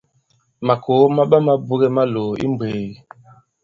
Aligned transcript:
Màkòo 0.67 1.05
ma 1.15 1.23
ɓama 1.31 1.53
buge 1.67 1.87
malòò 1.95 2.27
i 2.43 2.45
mmbwēē. 2.49 2.85